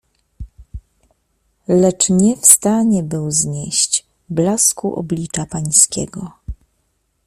Lecz 1.67 2.09
nie 2.09 2.37
w 2.37 2.45
stanie 2.45 3.03
był 3.03 3.31
znieść 3.31 4.05
blasku 4.29 4.95
Oblicza 4.95 5.45
Pańskiego. 5.45 6.31